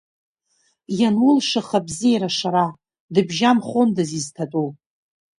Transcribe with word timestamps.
Ианулшах 0.99 1.69
абзеира 1.79 2.29
ашара, 2.33 2.65
дыбжьамхондаз 3.13 4.09
изҭатәу… 4.19 4.69